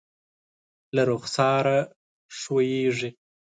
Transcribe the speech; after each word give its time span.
له 0.95 1.01
رخسار 1.11 1.65
ښویېږي 2.37 3.09